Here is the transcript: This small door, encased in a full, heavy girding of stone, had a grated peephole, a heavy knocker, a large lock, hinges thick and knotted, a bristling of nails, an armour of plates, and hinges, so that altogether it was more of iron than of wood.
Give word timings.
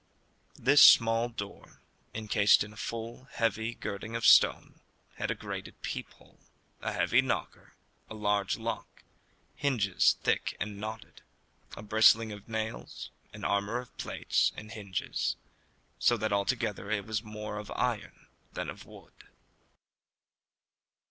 This 0.57 0.81
small 0.81 1.29
door, 1.29 1.79
encased 2.15 2.63
in 2.63 2.73
a 2.73 2.75
full, 2.75 3.25
heavy 3.33 3.75
girding 3.75 4.15
of 4.15 4.25
stone, 4.25 4.79
had 5.17 5.29
a 5.29 5.35
grated 5.35 5.79
peephole, 5.83 6.39
a 6.81 6.91
heavy 6.91 7.21
knocker, 7.21 7.75
a 8.09 8.15
large 8.15 8.57
lock, 8.57 9.03
hinges 9.55 10.15
thick 10.23 10.57
and 10.59 10.79
knotted, 10.79 11.21
a 11.77 11.83
bristling 11.83 12.31
of 12.31 12.49
nails, 12.49 13.11
an 13.31 13.43
armour 13.45 13.77
of 13.77 13.95
plates, 13.97 14.51
and 14.57 14.71
hinges, 14.71 15.35
so 15.99 16.17
that 16.17 16.33
altogether 16.33 16.89
it 16.89 17.05
was 17.05 17.21
more 17.21 17.59
of 17.59 17.69
iron 17.75 18.25
than 18.53 18.71
of 18.71 18.87
wood. 18.87 19.27